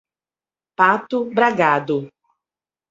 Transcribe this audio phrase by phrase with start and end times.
[0.75, 2.09] Pato Bragado